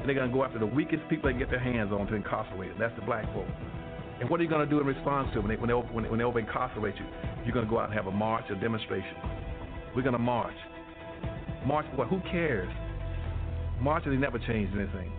And 0.00 0.08
they're 0.08 0.14
going 0.14 0.30
to 0.30 0.34
go 0.34 0.44
after 0.44 0.58
the 0.58 0.66
weakest 0.66 1.02
people 1.08 1.28
they 1.28 1.32
can 1.32 1.38
get 1.38 1.50
their 1.50 1.60
hands 1.60 1.92
on 1.92 2.06
to 2.06 2.14
incarcerate 2.14 2.70
them. 2.70 2.78
That's 2.78 2.94
the 2.96 3.04
black 3.04 3.24
folk. 3.34 3.46
And 4.20 4.28
what 4.28 4.40
are 4.40 4.42
you 4.42 4.48
going 4.48 4.66
to 4.66 4.70
do 4.70 4.80
in 4.80 4.86
response 4.86 5.28
to 5.32 5.38
it 5.38 5.42
when 5.42 5.50
they, 5.50 5.56
when 5.56 5.68
they, 5.68 5.74
when 5.74 6.04
they, 6.04 6.10
when 6.10 6.18
they 6.18 6.24
over 6.24 6.38
incarcerate 6.38 6.96
you? 6.96 7.06
You're 7.44 7.54
going 7.54 7.66
to 7.66 7.70
go 7.70 7.78
out 7.78 7.86
and 7.86 7.94
have 7.94 8.06
a 8.06 8.10
march, 8.10 8.44
or 8.50 8.54
a 8.54 8.60
demonstration. 8.60 9.16
We're 9.94 10.02
going 10.02 10.14
to 10.14 10.18
march. 10.18 10.56
March 11.66 11.86
what? 11.96 12.08
Who 12.08 12.20
cares? 12.30 12.72
Marching 13.80 14.18
never 14.20 14.38
changed 14.38 14.74
anything. 14.74 15.12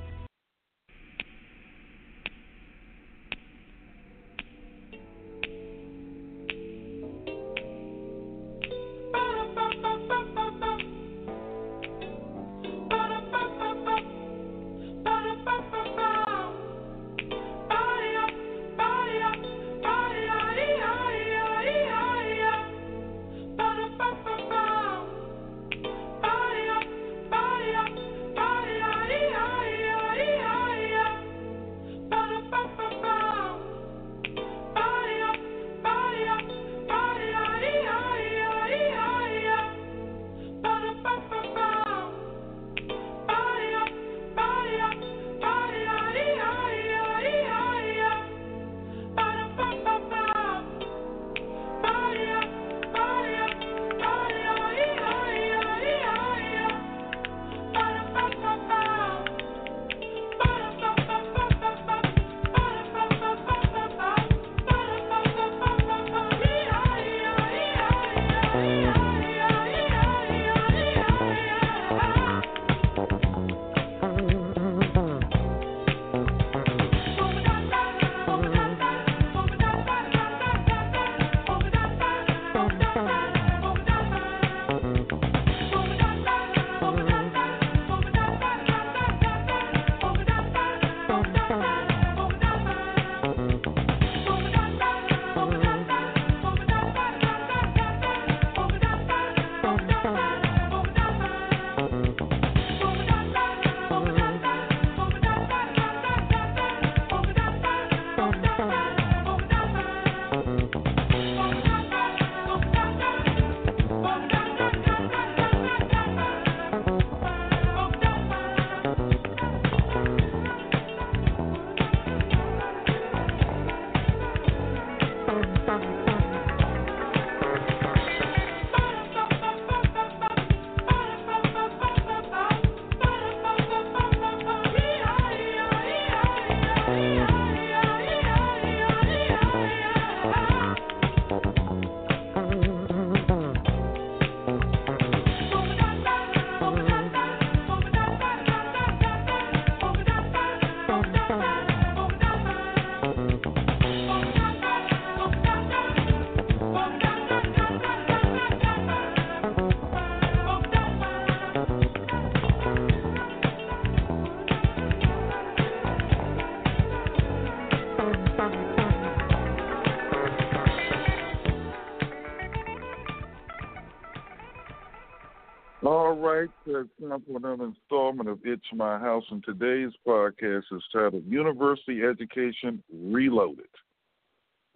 Time 177.12 177.24
for 177.28 177.36
another 177.38 177.66
installment 177.66 178.30
of 178.30 178.40
It's 178.46 178.64
My 178.74 178.98
House, 178.98 179.26
and 179.32 179.44
today's 179.44 179.92
podcast 180.08 180.64
is 180.72 180.82
titled 180.94 181.26
University 181.28 182.04
Education 182.04 182.82
Reloaded. 182.90 183.68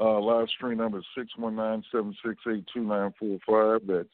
Uh, 0.02 0.20
live 0.20 0.50
stream 0.50 0.80
number 0.80 1.00
is 1.00 1.06
619-768-2945. 1.40 3.88
That's 3.88 4.10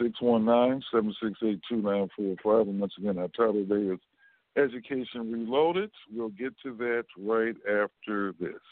619-768-2945. 0.00 2.62
And 2.62 2.80
once 2.80 2.94
again, 2.98 3.18
our 3.18 3.28
title 3.28 3.66
today 3.66 3.92
is 3.92 4.00
Education 4.56 5.30
Reloaded. 5.30 5.90
We'll 6.10 6.30
get 6.30 6.54
to 6.62 6.74
that 6.76 7.04
right 7.18 7.56
after 7.68 8.32
this. 8.40 8.62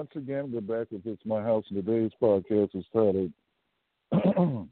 Once 0.00 0.16
again, 0.16 0.50
we're 0.50 0.62
back 0.62 0.90
with 0.90 1.04
It's 1.04 1.20
My 1.26 1.42
House, 1.42 1.66
and 1.68 1.84
today's 1.84 2.10
podcast 2.22 2.74
is 2.74 2.86
titled 2.90 3.30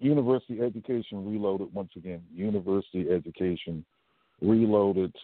University 0.00 0.60
Education 0.60 1.26
Reloaded. 1.26 1.72
Once 1.72 1.92
again, 1.96 2.20
University 2.30 3.08
Education 3.08 3.86
Reloaded. 4.42 5.16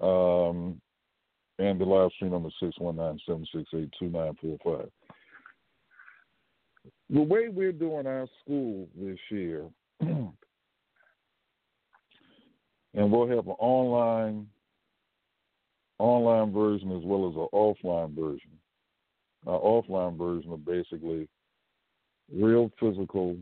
Um, 0.00 0.80
and 1.60 1.80
the 1.80 1.84
live 1.84 2.10
stream 2.16 2.32
number 2.32 2.48
619-768-2945. 2.60 4.90
The 7.10 7.22
way 7.22 7.48
we're 7.48 7.70
doing 7.70 8.08
our 8.08 8.26
school 8.42 8.88
this 9.00 9.20
year, 9.30 9.66
and 10.00 10.32
we'll 12.92 13.28
have 13.28 13.46
an 13.46 13.54
online 13.60 14.48
online 16.02 16.52
version 16.52 16.90
as 16.96 17.02
well 17.04 17.28
as 17.28 17.36
an 17.36 17.46
offline 17.52 18.14
version. 18.14 18.50
Our 19.46 19.58
offline 19.60 20.18
version 20.18 20.52
are 20.52 20.56
basically 20.56 21.28
real 22.32 22.70
physical, 22.80 23.36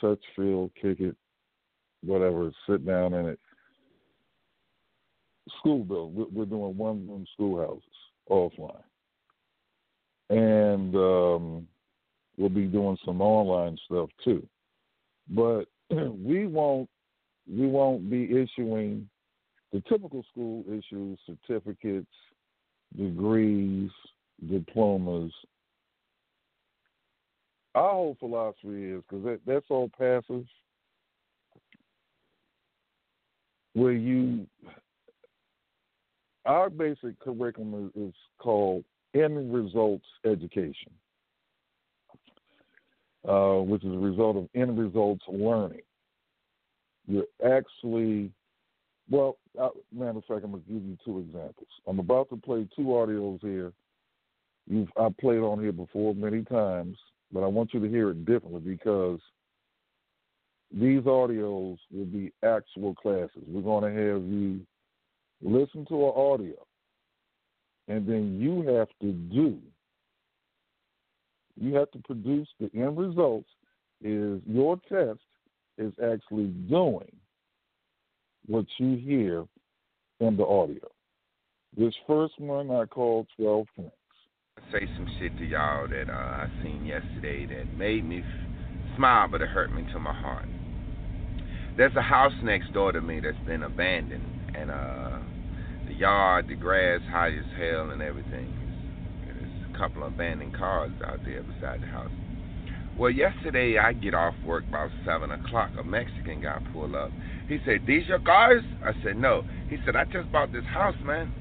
touch, 0.00 0.20
feel, 0.34 0.70
kick 0.80 1.00
it, 1.00 1.16
whatever, 2.02 2.50
sit 2.68 2.86
down 2.86 3.12
in 3.12 3.26
it. 3.26 3.38
School 5.58 5.84
build. 5.84 6.32
We're 6.32 6.46
doing 6.46 6.76
one 6.78 7.06
room 7.06 7.26
schoolhouses 7.34 7.82
offline. 8.30 8.82
And 10.30 10.94
um, 10.94 11.66
we'll 12.38 12.48
be 12.48 12.66
doing 12.66 12.96
some 13.04 13.20
online 13.20 13.76
stuff 13.84 14.08
too. 14.24 14.46
But 15.28 15.64
we 15.90 16.46
won't 16.46 16.88
we 17.46 17.66
won't 17.66 18.08
be 18.08 18.24
issuing 18.24 19.09
the 19.72 19.80
typical 19.88 20.24
school 20.30 20.64
issues 20.68 21.18
certificates, 21.26 22.10
degrees, 22.96 23.90
diplomas. 24.48 25.32
Our 27.74 27.90
whole 27.90 28.16
philosophy 28.18 28.90
is 28.90 29.02
because 29.08 29.24
that, 29.24 29.40
that's 29.46 29.66
all 29.68 29.90
passive, 29.96 30.44
where 33.74 33.92
you, 33.92 34.46
our 36.46 36.68
basic 36.68 37.18
curriculum 37.20 37.92
is, 37.94 38.02
is 38.08 38.14
called 38.38 38.84
end 39.14 39.54
results 39.54 40.06
education, 40.24 40.90
uh, 43.28 43.58
which 43.58 43.84
is 43.84 43.92
a 43.92 43.98
result 43.98 44.36
of 44.36 44.48
end 44.56 44.76
results 44.76 45.24
learning. 45.28 45.82
You're 47.06 47.24
actually 47.44 48.32
well, 49.10 49.38
uh, 49.60 49.68
matter 49.92 50.18
of 50.18 50.24
fact, 50.24 50.44
I'm 50.44 50.52
gonna 50.52 50.62
give 50.68 50.84
you 50.84 50.96
two 51.04 51.18
examples. 51.18 51.68
I'm 51.86 51.98
about 51.98 52.28
to 52.30 52.36
play 52.36 52.68
two 52.76 52.82
audios 52.82 53.40
here. 53.40 53.72
You've 54.68 54.88
I've 54.96 55.16
played 55.18 55.40
on 55.40 55.60
here 55.60 55.72
before 55.72 56.14
many 56.14 56.44
times, 56.44 56.96
but 57.32 57.42
I 57.42 57.46
want 57.46 57.74
you 57.74 57.80
to 57.80 57.88
hear 57.88 58.10
it 58.10 58.24
differently 58.24 58.60
because 58.60 59.20
these 60.72 61.00
audios 61.02 61.78
will 61.90 62.04
be 62.04 62.32
actual 62.44 62.94
classes. 62.94 63.42
We're 63.48 63.62
going 63.62 63.82
to 63.82 64.00
have 64.00 64.22
you 64.22 64.60
listen 65.42 65.84
to 65.86 66.06
an 66.06 66.12
audio, 66.14 66.54
and 67.88 68.06
then 68.06 68.38
you 68.40 68.72
have 68.76 68.88
to 69.00 69.12
do. 69.12 69.58
You 71.60 71.74
have 71.74 71.90
to 71.90 71.98
produce 71.98 72.48
the 72.60 72.70
end 72.74 72.96
results. 72.96 73.48
Is 74.02 74.40
your 74.46 74.80
test 74.88 75.20
is 75.76 75.92
actually 76.02 76.46
doing 76.68 77.10
what 78.46 78.66
you 78.78 78.96
hear 78.96 79.44
in 80.20 80.36
the 80.36 80.44
audio. 80.44 80.86
This 81.76 81.94
first 82.06 82.38
one 82.38 82.70
I 82.70 82.84
call 82.86 83.26
12 83.36 83.66
Points. 83.76 83.94
Say 84.72 84.86
some 84.96 85.08
shit 85.18 85.36
to 85.38 85.44
y'all 85.44 85.88
that 85.88 86.10
uh, 86.10 86.12
I 86.12 86.48
seen 86.62 86.84
yesterday 86.84 87.46
that 87.46 87.76
made 87.78 88.04
me 88.04 88.18
f- 88.18 88.96
smile, 88.96 89.28
but 89.28 89.40
it 89.40 89.48
hurt 89.48 89.72
me 89.72 89.82
to 89.92 89.98
my 89.98 90.12
heart. 90.12 90.46
There's 91.76 91.94
a 91.96 92.02
house 92.02 92.32
next 92.42 92.72
door 92.74 92.92
to 92.92 93.00
me 93.00 93.20
that's 93.20 93.38
been 93.46 93.62
abandoned, 93.62 94.22
and 94.54 94.70
uh, 94.70 95.18
the 95.88 95.94
yard, 95.94 96.46
the 96.48 96.56
grass 96.56 97.00
high 97.10 97.30
as 97.30 97.44
hell, 97.56 97.90
and 97.90 98.02
everything. 98.02 98.52
There's 99.24 99.74
a 99.74 99.78
couple 99.78 100.04
of 100.04 100.12
abandoned 100.12 100.56
cars 100.56 100.90
out 101.06 101.20
there 101.24 101.42
beside 101.42 101.80
the 101.82 101.86
house. 101.86 102.10
Well, 103.00 103.10
yesterday 103.10 103.78
I 103.78 103.94
get 103.94 104.12
off 104.12 104.34
work 104.44 104.64
about 104.68 104.90
seven 105.06 105.30
o'clock. 105.30 105.70
A 105.80 105.82
Mexican 105.82 106.42
guy 106.42 106.58
pulled 106.70 106.94
up 106.94 107.10
he 107.48 107.56
said, 107.64 107.80
These 107.86 108.06
your 108.08 108.18
cars? 108.18 108.62
I 108.84 108.92
said, 109.02 109.16
No. 109.16 109.42
He 109.70 109.78
said, 109.86 109.96
I 109.96 110.04
just 110.04 110.30
bought 110.30 110.52
this 110.52 110.66
house, 110.70 110.94
man. 111.02 111.32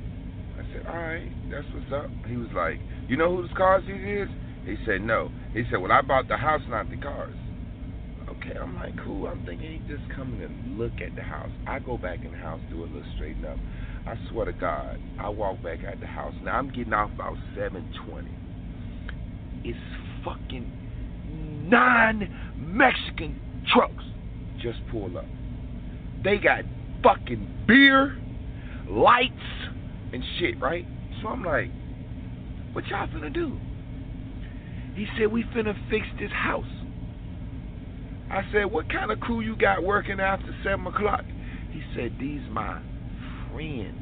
I 0.57 0.63
said, 0.71 0.87
All 0.87 0.95
right, 0.95 1.29
that's 1.51 1.65
what's 1.73 1.91
up. 1.91 2.09
He 2.29 2.37
was 2.37 2.47
like, 2.55 2.79
You 3.09 3.17
know 3.17 3.35
whose 3.35 3.49
cars 3.57 3.83
these 3.85 4.23
is? 4.23 4.29
He 4.65 4.77
said, 4.85 5.01
No. 5.01 5.31
He 5.53 5.63
said, 5.69 5.81
Well, 5.81 5.91
I 5.91 6.01
bought 6.01 6.29
the 6.29 6.37
house, 6.37 6.61
not 6.69 6.89
the 6.89 6.95
cars. 6.95 7.35
Okay, 8.29 8.57
I'm 8.57 8.75
like, 8.75 8.93
cool. 9.03 9.27
I'm 9.27 9.45
thinking 9.45 9.81
he 9.83 9.93
just 9.93 10.03
coming 10.15 10.39
to 10.39 10.47
look 10.81 10.93
at 11.05 11.13
the 11.17 11.23
house. 11.23 11.51
I 11.67 11.79
go 11.79 11.97
back 11.97 12.23
in 12.23 12.31
the 12.31 12.37
house, 12.37 12.61
do 12.71 12.79
a 12.79 12.87
little 12.87 13.03
straighten 13.15 13.43
up. 13.43 13.57
I 14.07 14.15
swear 14.31 14.45
to 14.45 14.53
God, 14.53 14.97
I 15.19 15.27
walk 15.27 15.61
back 15.61 15.79
at 15.83 15.99
the 15.99 16.07
house. 16.07 16.33
Now 16.41 16.55
I'm 16.55 16.69
getting 16.69 16.93
off 16.93 17.11
about 17.13 17.35
7:20. 17.57 18.29
It's 19.65 19.77
fucking 20.23 20.78
nine 21.69 22.55
Mexican 22.57 23.39
trucks 23.73 24.03
just 24.61 24.79
pull 24.91 25.17
up. 25.17 25.25
They 26.23 26.37
got 26.37 26.63
fucking 27.03 27.65
beer, 27.67 28.17
lights, 28.89 29.33
and 30.13 30.23
shit, 30.37 30.59
right? 30.59 30.85
So 31.21 31.29
I'm 31.29 31.43
like, 31.43 31.69
what 32.73 32.85
y'all 32.87 33.07
finna 33.07 33.33
do? 33.33 33.57
He 34.95 35.07
said, 35.17 35.31
we 35.31 35.43
finna 35.43 35.75
fix 35.89 36.05
this 36.19 36.31
house. 36.31 36.65
I 38.31 38.41
said, 38.51 38.65
what 38.65 38.91
kind 38.91 39.11
of 39.11 39.19
crew 39.19 39.41
you 39.41 39.55
got 39.55 39.83
working 39.83 40.19
after 40.19 40.53
7 40.63 40.85
o'clock? 40.85 41.23
He 41.71 41.81
said, 41.95 42.15
these 42.19 42.41
my 42.51 42.81
friends. 43.51 43.95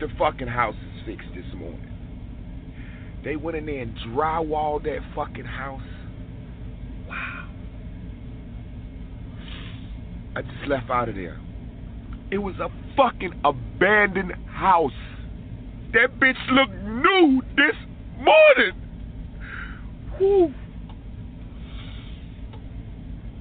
The 0.00 0.08
fucking 0.18 0.48
house 0.48 0.74
fixed 1.06 1.28
this 1.34 1.44
morning. 1.56 1.86
They 3.24 3.36
went 3.36 3.56
in 3.56 3.66
there 3.66 3.82
and 3.82 3.96
drywalled 3.98 4.84
that 4.84 5.00
fucking 5.14 5.44
house 5.44 5.82
Wow. 7.10 7.48
I 10.36 10.42
just 10.42 10.68
left 10.68 10.88
out 10.90 11.08
of 11.08 11.16
there. 11.16 11.40
It 12.30 12.38
was 12.38 12.54
a 12.60 12.68
fucking 12.96 13.40
abandoned 13.44 14.32
house. 14.46 14.92
That 15.92 16.20
bitch 16.20 16.38
looked 16.52 16.72
new 16.72 17.42
this 17.56 17.74
morning. 18.16 18.80
Whew. 20.18 20.54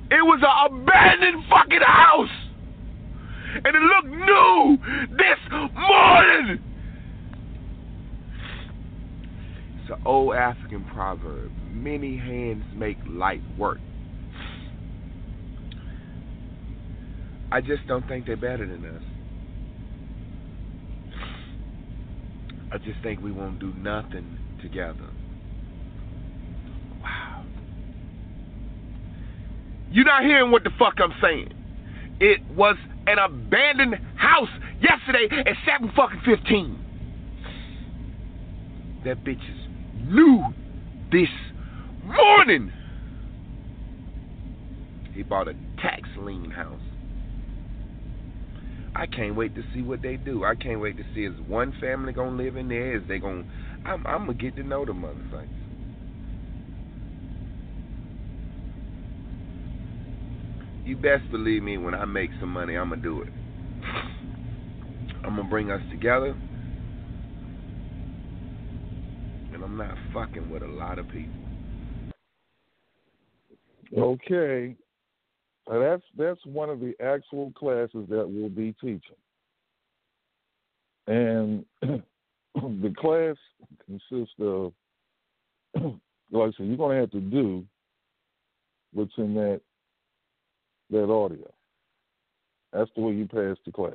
It 0.09 0.23
was 0.25 0.41
an 0.41 0.81
abandoned 0.81 1.43
fucking 1.47 1.81
house. 1.85 2.29
And 3.53 3.67
it 3.67 3.81
looked 3.81 4.07
new 4.07 4.77
this 5.15 5.51
morning. 5.51 6.68
It's 9.89 9.97
an 9.97 10.05
old 10.05 10.35
African 10.35 10.85
proverb. 10.93 11.51
Many 11.71 12.15
hands 12.15 12.63
make 12.75 12.97
light 13.07 13.41
work. 13.57 13.79
I 17.51 17.61
just 17.61 17.87
don't 17.87 18.07
think 18.07 18.27
they're 18.27 18.37
better 18.37 18.67
than 18.67 18.85
us. 18.85 19.01
I 22.71 22.77
just 22.77 23.01
think 23.01 23.19
we 23.21 23.31
won't 23.31 23.59
do 23.59 23.73
nothing 23.79 24.37
together. 24.61 25.09
Wow. 27.01 27.43
You're 29.89 30.05
not 30.05 30.21
hearing 30.21 30.51
what 30.51 30.63
the 30.63 30.69
fuck 30.77 30.99
I'm 30.99 31.15
saying. 31.19 31.51
It 32.19 32.41
was 32.55 32.75
an 33.07 33.17
abandoned 33.17 33.95
house 34.17 34.49
yesterday 34.83 35.27
at 35.31 35.55
7 35.65 35.91
fucking 35.95 36.21
15. 36.25 36.85
That 39.03 39.23
bitch 39.23 39.37
is 39.37 39.58
new 40.09 40.43
this 41.11 41.29
morning. 42.03 42.71
He 45.13 45.23
bought 45.23 45.47
a 45.47 45.53
tax 45.81 46.09
lien 46.17 46.51
house. 46.51 46.81
I 48.95 49.05
can't 49.05 49.35
wait 49.35 49.55
to 49.55 49.63
see 49.73 49.81
what 49.81 50.01
they 50.01 50.17
do. 50.17 50.43
I 50.43 50.55
can't 50.55 50.81
wait 50.81 50.97
to 50.97 51.03
see 51.13 51.25
is 51.25 51.33
one 51.47 51.73
family 51.79 52.11
gonna 52.13 52.35
live 52.35 52.57
in 52.57 52.69
there? 52.69 52.97
Is 52.97 53.03
they 53.07 53.19
gonna? 53.19 53.45
I'm, 53.85 54.05
I'm 54.07 54.25
gonna 54.25 54.33
get 54.33 54.55
to 54.57 54.63
know 54.63 54.85
the 54.85 54.93
motherfuckers. 54.93 55.47
You 60.85 60.97
best 60.97 61.29
believe 61.31 61.61
me. 61.63 61.77
When 61.77 61.93
I 61.93 62.05
make 62.05 62.31
some 62.39 62.49
money, 62.49 62.75
I'm 62.75 62.89
gonna 62.89 63.01
do 63.01 63.21
it. 63.21 63.29
I'm 65.23 65.35
gonna 65.35 65.43
bring 65.49 65.69
us 65.71 65.81
together, 65.91 66.35
and 69.53 69.58
I'm 69.69 69.77
not 69.77 69.95
fucking 70.15 70.49
with 70.49 70.63
a 70.63 70.67
lot 70.67 70.97
of 70.97 71.07
people. 71.09 71.29
Okay. 73.95 74.75
Uh, 75.71 75.77
that's 75.77 76.01
that's 76.17 76.43
one 76.43 76.71
of 76.71 76.79
the 76.79 76.95
actual 76.99 77.51
classes 77.51 78.07
that 78.09 78.27
we'll 78.27 78.49
be 78.49 78.73
teaching, 78.81 78.99
and 81.05 81.63
the 81.81 82.93
class 82.97 83.35
consists 83.85 84.33
of, 84.39 84.73
like 85.75 86.49
I 86.49 86.51
said, 86.57 86.65
you're 86.65 86.77
to 86.77 86.95
have 86.95 87.11
to 87.11 87.19
do 87.19 87.63
what's 88.93 89.13
in 89.17 89.35
that 89.35 89.61
that 90.89 91.11
audio. 91.11 91.47
That's 92.73 92.89
the 92.95 93.01
way 93.03 93.13
you 93.13 93.27
pass 93.27 93.57
the 93.67 93.71
class. 93.71 93.93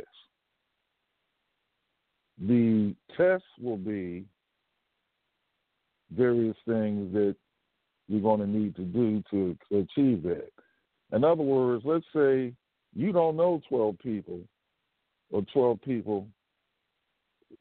The 2.47 2.95
test 3.17 3.45
will 3.61 3.77
be 3.77 4.25
various 6.17 6.57
things 6.67 7.13
that 7.13 7.37
you're 8.09 8.21
going 8.21 8.41
to 8.41 8.47
need 8.47 8.77
to 8.77 8.83
do 8.83 9.23
to 9.31 9.57
achieve 9.71 10.23
that. 10.23 10.51
In 11.13 11.25
other 11.25 11.43
words, 11.43 11.85
let's 11.85 12.05
say 12.15 12.53
you 12.95 13.13
don't 13.13 13.37
know 13.37 13.61
12 13.69 13.99
people 13.99 14.41
or 15.31 15.43
12 15.53 15.81
people 15.83 16.27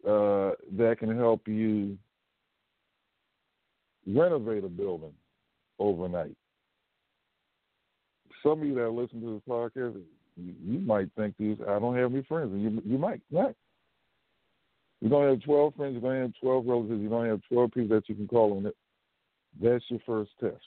uh, 0.07 0.51
that 0.77 0.98
can 1.00 1.15
help 1.17 1.48
you 1.48 1.98
renovate 4.05 4.63
a 4.63 4.69
building 4.69 5.13
overnight. 5.79 6.36
Some 8.41 8.62
of 8.62 8.67
you 8.67 8.75
that 8.75 8.89
listen 8.89 9.22
to 9.22 9.33
this 9.36 9.43
podcast, 9.48 10.01
you, 10.36 10.53
you 10.65 10.79
might 10.79 11.10
think 11.15 11.36
these, 11.39 11.57
I 11.62 11.79
don't 11.79 11.95
have 11.95 12.12
any 12.12 12.24
friends, 12.24 12.51
you 12.53 12.81
you 12.86 12.98
might 12.98 13.22
not. 13.31 13.53
You 15.03 15.10
don't 15.10 15.27
have 15.27 15.41
12 15.41 15.75
friends, 15.75 15.95
you 15.95 16.00
don't 16.00 16.22
have 16.22 16.31
12 16.42 16.66
relatives, 16.66 17.01
you 17.01 17.09
don't 17.09 17.27
have 17.27 17.42
12 17.51 17.72
people 17.74 17.96
that 17.98 18.07
you 18.07 18.16
can 18.16 18.25
call 18.25 18.55
on 18.55 18.66
it. 18.68 18.75
That's 19.61 19.83
your 19.89 20.00
first 20.05 20.31
test. 20.39 20.63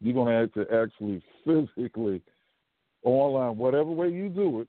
You're 0.00 0.14
going 0.14 0.26
to 0.26 0.40
have 0.40 0.52
to 0.54 0.74
actually 0.74 1.22
physically, 1.76 2.20
online, 3.04 3.56
whatever 3.56 3.92
way 3.92 4.08
you 4.08 4.28
do 4.28 4.62
it, 4.62 4.68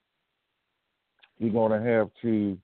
you're 1.38 1.52
going 1.52 1.72
to 1.72 1.84
have 1.84 2.08
to, 2.22 2.56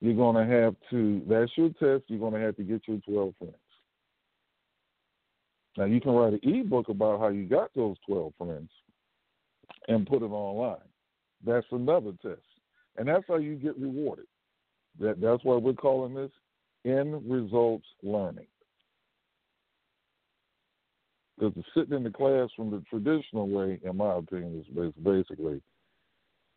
you're 0.00 0.16
going 0.16 0.44
to 0.44 0.54
have 0.54 0.74
to, 0.90 1.22
that's 1.28 1.52
your 1.54 1.68
test, 1.68 2.02
you're 2.08 2.18
going 2.18 2.34
to 2.34 2.40
have 2.40 2.56
to 2.56 2.64
get 2.64 2.82
your 2.88 2.98
12 3.08 3.34
friends. 3.38 3.54
Now, 5.76 5.84
you 5.84 6.00
can 6.00 6.10
write 6.10 6.32
an 6.32 6.40
ebook 6.42 6.88
about 6.88 7.20
how 7.20 7.28
you 7.28 7.44
got 7.44 7.70
those 7.76 7.94
12 8.08 8.32
friends 8.36 8.70
and 9.86 10.04
put 10.04 10.22
it 10.22 10.32
online. 10.32 10.82
That's 11.46 11.66
another 11.70 12.10
test. 12.20 12.40
And 12.96 13.08
that's 13.08 13.24
how 13.28 13.36
you 13.36 13.54
get 13.54 13.78
rewarded. 13.78 14.26
That, 14.98 15.20
that's 15.20 15.44
why 15.44 15.56
we're 15.56 15.72
calling 15.72 16.14
this 16.14 16.30
end 16.84 17.22
results 17.30 17.86
learning. 18.02 18.46
Because 21.38 21.64
sitting 21.74 21.96
in 21.96 22.02
the 22.02 22.10
class 22.10 22.50
from 22.54 22.70
the 22.70 22.82
traditional 22.90 23.48
way, 23.48 23.80
in 23.82 23.96
my 23.96 24.16
opinion, 24.16 24.64
is 24.76 24.92
basically 25.02 25.62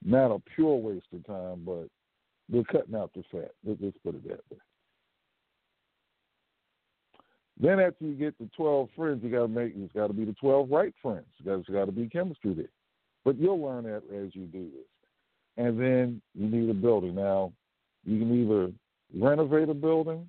not 0.03 0.31
a 0.31 0.41
pure 0.55 0.75
waste 0.75 1.05
of 1.13 1.25
time, 1.25 1.61
but 1.65 1.87
we're 2.51 2.65
cutting 2.65 2.95
out 2.95 3.11
the 3.13 3.23
fat. 3.31 3.51
Let's 3.65 3.97
put 4.03 4.15
it 4.15 4.27
that 4.27 4.41
way. 4.51 4.57
Then 7.59 7.79
after 7.79 8.05
you 8.05 8.15
get 8.15 8.37
the 8.39 8.49
twelve 8.57 8.89
friends, 8.95 9.23
you 9.23 9.29
got 9.29 9.43
to 9.43 9.47
make 9.47 9.73
it's 9.77 9.93
got 9.93 10.07
to 10.07 10.13
be 10.13 10.25
the 10.25 10.33
twelve 10.33 10.69
right 10.69 10.93
friends. 11.01 11.27
There's 11.45 11.65
got 11.65 11.85
to 11.85 11.91
be 11.91 12.09
chemistry 12.09 12.53
there. 12.53 12.65
But 13.23 13.39
you'll 13.39 13.61
learn 13.61 13.85
that 13.85 14.03
as 14.13 14.35
you 14.35 14.47
do 14.47 14.65
this. 14.65 14.87
And 15.57 15.79
then 15.79 16.21
you 16.33 16.47
need 16.47 16.69
a 16.69 16.73
building. 16.73 17.15
Now, 17.15 17.53
you 18.05 18.19
can 18.19 18.41
either 18.41 18.71
renovate 19.15 19.69
a 19.69 19.73
building, 19.73 20.27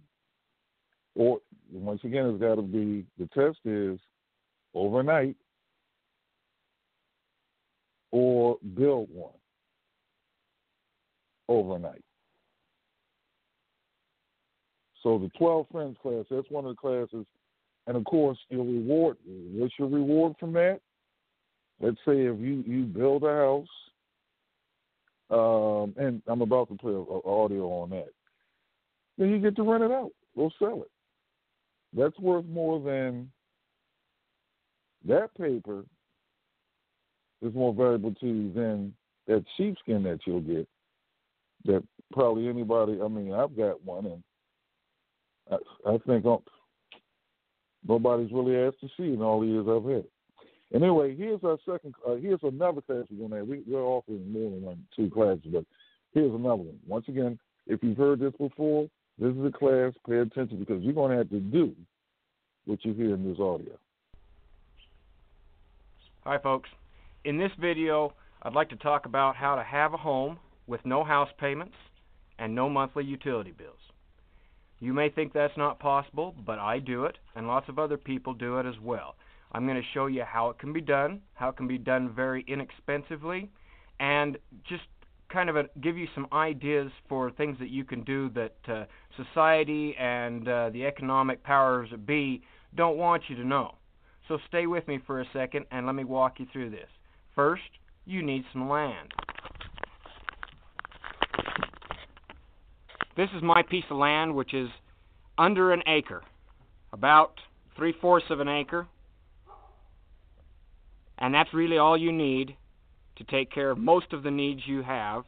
or 1.15 1.41
once 1.73 2.01
again, 2.05 2.27
it's 2.27 2.41
got 2.41 2.57
to 2.57 2.63
be 2.63 3.05
the 3.19 3.27
test 3.35 3.59
is 3.65 3.99
overnight, 4.75 5.37
or 8.11 8.59
build 8.77 9.09
one 9.11 9.33
overnight. 11.49 12.03
So 15.03 15.19
the 15.19 15.31
12 15.39 15.67
Friends 15.71 15.97
class, 16.03 16.25
that's 16.31 16.51
one 16.51 16.65
of 16.65 16.71
the 16.71 16.81
classes. 16.81 17.27
And 17.87 17.97
of 17.97 18.05
course, 18.05 18.39
your 18.49 18.65
reward, 18.65 19.19
what's 19.27 19.75
your 19.79 19.89
reward 19.89 20.35
from 20.41 20.53
that? 20.55 20.81
Let's 21.81 21.99
say 22.07 22.23
if 22.23 22.41
you, 22.41 22.65
you 22.67 22.85
build 22.85 23.25
a 23.25 23.35
house, 23.35 23.69
um, 25.31 25.95
and 25.97 26.23
I'm 26.27 26.43
about 26.43 26.69
to 26.69 26.77
play 26.77 26.93
a, 26.93 26.97
a 26.97 27.43
audio 27.43 27.67
on 27.69 27.91
that, 27.91 28.11
then 29.19 29.31
you 29.31 29.39
get 29.39 29.57
to 29.57 29.63
rent 29.63 29.85
it 29.85 29.91
out 29.91 30.11
or 30.37 30.51
sell 30.59 30.83
it. 30.83 30.91
That's 31.97 32.19
worth 32.19 32.45
more 32.47 32.81
than 32.81 33.31
that 35.07 35.35
paper 35.37 35.85
is 37.43 37.55
more 37.55 37.73
valuable 37.73 38.15
to 38.15 38.27
you 38.27 38.53
than 38.53 38.95
that 39.27 39.45
sheepskin 39.57 40.03
that 40.03 40.21
you'll 40.27 40.41
get. 40.41 40.69
That 41.67 41.83
probably 42.13 42.49
anybody. 42.49 43.01
I 43.03 43.09
mean, 43.09 43.33
I've 43.33 43.57
got 43.57 43.83
one, 43.85 44.07
and 44.07 44.23
I, 45.51 45.91
I 45.91 45.99
think 46.07 46.25
I'm, 46.27 46.39
nobody's 47.87 48.33
really 48.33 48.57
asked 48.57 48.81
to 48.81 48.89
see 48.97 49.15
in 49.15 49.23
all 49.23 49.41
the 49.41 49.47
years 49.47 49.67
I've 49.69 49.91
had 49.91 50.05
anyway, 50.83 51.15
here's 51.17 51.41
our 51.45 51.59
second. 51.65 51.95
Uh, 52.07 52.15
here's 52.15 52.41
another 52.43 52.81
class 52.81 53.05
we're 53.11 53.29
going 53.29 53.31
to 53.31 53.37
have. 53.39 53.47
We, 53.47 53.63
we're 53.67 53.83
offering 53.83 54.33
more 54.33 54.51
than 54.51 54.63
one, 54.63 54.85
two 54.95 55.11
classes, 55.11 55.43
but 55.47 55.65
here's 56.13 56.35
another 56.35 56.57
one. 56.57 56.79
Once 56.87 57.07
again, 57.09 57.39
if 57.67 57.83
you've 57.83 57.97
heard 57.97 58.21
this 58.21 58.33
before, 58.39 58.89
this 59.19 59.33
is 59.33 59.45
a 59.45 59.51
class. 59.51 59.93
Pay 60.09 60.19
attention 60.19 60.59
because 60.59 60.83
you're 60.83 60.93
going 60.93 61.13
to 61.13 61.19
have 61.19 61.31
to 61.31 61.41
do 61.41 61.75
what 62.67 62.85
you 62.85 62.95
hear 62.95 63.15
in 63.15 63.29
this 63.29 63.39
audio. 63.39 63.77
Hi, 66.25 66.39
folks. 66.39 66.71
In 67.25 67.39
this 67.39 67.53
video, 67.61 68.15
I'd 68.43 68.55
like 68.55 68.71
to 68.71 68.77
talk 68.77 69.07
about 69.07 69.37
how 69.37 69.57
to 69.57 69.63
have 69.63 69.95
a 69.95 69.99
home 69.99 70.39
with 70.67 70.81
no 70.85 71.05
house 71.05 71.29
payments 71.39 71.75
and 72.39 72.55
no 72.55 72.69
monthly 72.69 73.05
utility 73.05 73.53
bills. 73.57 73.79
You 74.81 74.93
may 74.93 75.09
think 75.09 75.33
that's 75.33 75.57
not 75.57 75.79
possible, 75.79 76.35
but 76.45 76.59
I 76.59 76.79
do 76.79 77.05
it, 77.05 77.17
and 77.35 77.47
lots 77.47 77.69
of 77.69 77.79
other 77.79 77.97
people 77.97 78.35
do 78.35 78.59
it 78.59 78.67
as 78.67 78.75
well. 78.83 79.15
I'm 79.55 79.67
going 79.67 79.81
to 79.81 79.89
show 79.95 80.07
you 80.07 80.25
how 80.25 80.51
it 80.51 80.59
can 80.59 80.73
be 80.73 80.81
done, 80.81 81.21
how 81.35 81.49
it 81.49 81.57
can 81.57 81.69
be 81.69 81.79
done 81.79 82.13
very 82.13 82.45
inexpensively, 82.49 83.49
and 84.01 84.37
just 84.69 84.83
kind 85.33 85.49
of 85.49 85.57
a, 85.57 85.65
give 85.81 85.97
you 85.97 86.09
some 86.15 86.27
ideas 86.33 86.91
for 87.09 87.31
things 87.31 87.57
that 87.61 87.71
you 87.71 87.85
can 87.85 88.03
do 88.03 88.31
that 88.31 88.57
uh, 88.69 88.85
society 89.17 89.95
and 89.99 90.49
uh, 90.49 90.71
the 90.71 90.85
economic 90.85 91.43
powers 91.45 91.89
that 91.93 92.05
be 92.05 92.43
don't 92.75 92.97
want 92.97 93.23
you 93.29 93.37
to 93.37 93.45
know. 93.45 93.77
So 94.27 94.39
stay 94.49 94.67
with 94.67 94.87
me 94.89 94.99
for 95.07 95.21
a 95.21 95.25
second 95.33 95.67
and 95.71 95.87
let 95.87 95.95
me 95.95 96.05
walk 96.05 96.41
you 96.41 96.47
through 96.53 96.71
this. 96.71 96.89
First, 97.35 97.63
you 98.07 98.23
need 98.23 98.45
some 98.53 98.69
land. 98.69 99.13
This 103.17 103.29
is 103.37 103.43
my 103.43 103.63
piece 103.63 103.85
of 103.91 103.99
land, 103.99 104.35
which 104.35 104.53
is 104.53 104.69
under 105.39 105.73
an 105.73 105.83
acre, 105.87 106.23
about 106.93 107.35
three 107.77 107.95
fourths 108.01 108.27
of 108.31 108.41
an 108.41 108.49
acre. 108.49 108.89
And 111.19 111.35
that's 111.35 111.53
really 111.55 111.79
all 111.79 111.97
you 111.97 112.13
need 112.13 112.57
to 113.17 113.25
take 113.25 113.51
care 113.53 113.71
of 113.71 113.79
most 113.79 114.13
of 114.13 114.23
the 114.23 114.31
needs 114.31 114.63
you 114.67 114.83
have 114.83 115.25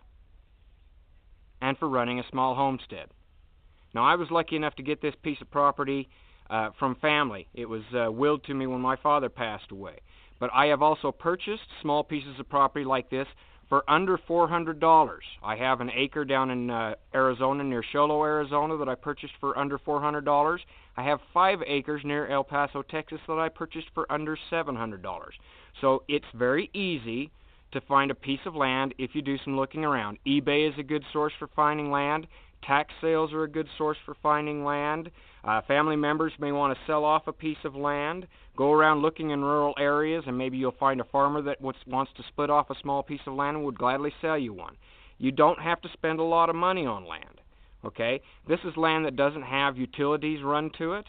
and 1.61 1.79
for 1.79 1.89
running 1.89 2.19
a 2.19 2.29
small 2.31 2.55
homestead. 2.55 3.09
Now, 3.95 4.05
I 4.05 4.17
was 4.17 4.31
lucky 4.31 4.57
enough 4.57 4.75
to 4.77 4.83
get 4.83 5.01
this 5.01 5.15
piece 5.23 5.41
of 5.41 5.51
property 5.51 6.09
uh, 6.51 6.71
from 6.79 6.97
family. 6.97 7.49
It 7.55 7.69
was 7.69 7.83
uh, 7.95 8.11
willed 8.11 8.45
to 8.45 8.55
me 8.55 8.67
when 8.67 8.81
my 8.81 8.97
father 8.97 9.29
passed 9.29 9.71
away. 9.71 9.99
But 10.39 10.51
I 10.53 10.67
have 10.67 10.83
also 10.83 11.13
purchased 11.13 11.63
small 11.81 12.05
pieces 12.05 12.39
of 12.39 12.49
property 12.49 12.85
like 12.85 13.09
this 13.09 13.27
for 13.69 13.89
under 13.89 14.19
$400. 14.19 15.19
I 15.43 15.57
have 15.57 15.81
an 15.81 15.91
acre 15.95 16.25
down 16.25 16.51
in 16.51 16.71
uh, 16.71 16.95
Arizona 17.15 17.65
near 17.65 17.83
Show 17.93 18.07
Low, 18.07 18.23
Arizona 18.23 18.77
that 18.77 18.89
I 18.89 18.95
purchased 18.95 19.35
for 19.41 19.59
under 19.59 19.79
$400. 19.79 20.59
I 20.97 21.03
have 21.03 21.21
5 21.35 21.59
acres 21.67 22.03
near 22.05 22.29
El 22.29 22.45
Paso, 22.45 22.83
Texas 22.83 23.19
that 23.27 23.39
I 23.39 23.49
purchased 23.49 23.89
for 23.95 24.11
under 24.11 24.39
$700. 24.51 25.01
So 25.81 26.05
it's 26.09 26.27
very 26.35 26.71
easy 26.73 27.31
to 27.73 27.81
find 27.83 28.11
a 28.11 28.15
piece 28.15 28.41
of 28.47 28.55
land 28.55 28.95
if 28.99 29.15
you 29.15 29.23
do 29.23 29.37
some 29.45 29.57
looking 29.57 29.85
around. 29.85 30.19
eBay 30.27 30.69
is 30.69 30.79
a 30.79 30.83
good 30.83 31.05
source 31.13 31.33
for 31.39 31.49
finding 31.55 31.91
land. 31.91 32.27
Tax 32.63 32.93
sales 33.01 33.33
are 33.33 33.43
a 33.43 33.49
good 33.49 33.69
source 33.77 33.99
for 34.05 34.17
finding 34.23 34.65
land. 34.65 35.11
Uh, 35.47 35.61
family 35.69 35.95
members 35.95 36.33
may 36.41 36.51
want 36.51 36.77
to 36.77 36.85
sell 36.87 37.05
off 37.05 37.29
a 37.29 37.33
piece 37.33 37.65
of 37.65 37.77
land. 37.77 38.27
Go 38.57 38.73
around 38.73 39.01
looking 39.01 39.31
in 39.31 39.45
rural 39.45 39.75
areas, 39.79 40.25
and 40.27 40.37
maybe 40.37 40.57
you'll 40.57 40.73
find 40.73 41.01
a 41.01 41.05
farmer 41.05 41.41
that 41.43 41.61
wants 41.61 42.11
to 42.17 42.25
split 42.29 42.51
off 42.51 42.71
a 42.71 42.75
small 42.83 43.03
piece 43.03 43.21
of 43.27 43.35
land 43.35 43.57
and 43.57 43.65
would 43.65 43.79
gladly 43.79 44.13
sell 44.21 44.37
you 44.37 44.53
one. 44.53 44.77
You 45.19 45.31
don't 45.31 45.61
have 45.61 45.81
to 45.83 45.89
spend 45.93 46.19
a 46.19 46.25
lot 46.25 46.51
of 46.51 46.57
money 46.57 46.85
on 46.85 47.07
land. 47.07 47.41
Okay, 47.85 48.21
this 48.49 48.59
is 48.65 48.77
land 48.77 49.05
that 49.05 49.15
doesn't 49.15 49.43
have 49.43 49.77
utilities 49.77 50.43
run 50.43 50.71
to 50.79 50.95
it. 50.95 51.07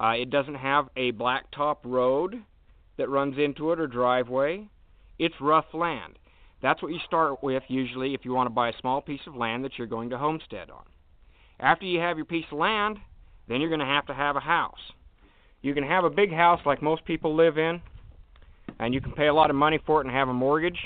Uh, 0.00 0.14
it 0.16 0.30
doesn't 0.30 0.54
have 0.54 0.88
a 0.96 1.12
blacktop 1.12 1.76
road 1.84 2.42
that 2.96 3.10
runs 3.10 3.36
into 3.38 3.72
it 3.72 3.80
or 3.80 3.86
driveway. 3.86 4.66
It's 5.18 5.34
rough 5.40 5.66
land. 5.74 6.18
That's 6.62 6.82
what 6.82 6.92
you 6.92 6.98
start 7.06 7.42
with 7.42 7.62
usually 7.68 8.14
if 8.14 8.24
you 8.24 8.32
want 8.32 8.46
to 8.46 8.54
buy 8.54 8.70
a 8.70 8.80
small 8.80 9.02
piece 9.02 9.20
of 9.26 9.36
land 9.36 9.64
that 9.64 9.72
you're 9.76 9.86
going 9.86 10.10
to 10.10 10.18
homestead 10.18 10.70
on. 10.70 10.84
After 11.60 11.84
you 11.84 12.00
have 12.00 12.16
your 12.16 12.26
piece 12.26 12.46
of 12.50 12.58
land, 12.58 12.98
then 13.48 13.60
you're 13.60 13.70
going 13.70 13.80
to 13.80 13.86
have 13.86 14.06
to 14.06 14.14
have 14.14 14.36
a 14.36 14.40
house. 14.40 14.78
You 15.62 15.74
can 15.74 15.84
have 15.84 16.04
a 16.04 16.10
big 16.10 16.32
house 16.32 16.60
like 16.64 16.82
most 16.82 17.04
people 17.04 17.34
live 17.34 17.58
in, 17.58 17.80
and 18.78 18.94
you 18.94 19.00
can 19.00 19.12
pay 19.12 19.26
a 19.26 19.34
lot 19.34 19.50
of 19.50 19.56
money 19.56 19.78
for 19.84 20.00
it 20.00 20.06
and 20.06 20.14
have 20.14 20.28
a 20.28 20.34
mortgage 20.34 20.78